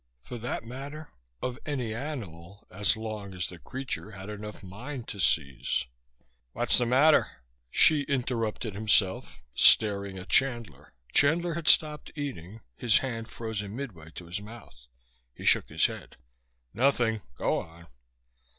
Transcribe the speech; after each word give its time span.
For 0.23 0.39
that 0.39 0.63
matter, 0.63 1.11
of 1.43 1.59
any 1.63 1.93
animal, 1.93 2.65
as 2.71 2.97
long 2.97 3.35
as 3.35 3.45
the 3.45 3.59
creature 3.59 4.09
had 4.09 4.29
enough 4.29 4.63
"mind" 4.63 5.07
to 5.09 5.19
seize 5.19 5.85
"What's 6.53 6.79
the 6.79 6.87
matter?" 6.87 7.27
Hsi 7.69 8.01
interrupted 8.09 8.73
himself, 8.73 9.43
staring 9.53 10.17
at 10.17 10.27
Chandler. 10.29 10.95
Chandler 11.13 11.53
had 11.53 11.67
stopped 11.67 12.11
eating, 12.15 12.61
his 12.75 12.97
hand 12.97 13.29
frozen 13.29 13.75
midway 13.75 14.09
to 14.15 14.25
his 14.25 14.41
mouth. 14.41 14.87
He 15.35 15.45
shook 15.45 15.69
his 15.69 15.85
head. 15.85 16.17
"Nothing. 16.73 17.21
Go 17.35 17.59
on." 17.59 17.85